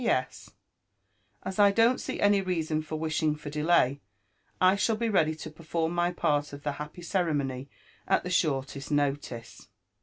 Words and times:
'< 0.01 0.01
P.S. 0.01 0.49
As 1.43 1.59
I 1.59 1.69
don't 1.71 2.01
see 2.01 2.19
any 2.19 2.41
reason 2.41 2.81
for 2.81 2.95
wishing 2.97 3.35
for 3.35 3.51
delay, 3.51 4.01
i 4.59 4.75
shall 4.75 4.95
be 4.95 5.09
ready 5.09 5.35
to 5.35 5.51
perform 5.51 5.93
my 5.93 6.11
part 6.11 6.53
of 6.53 6.63
the 6.63 6.71
happy 6.81 7.03
ceremony 7.03 7.69
at 8.07 8.23
the 8.23 8.31
shortest 8.31 8.89
notice. 8.89 9.67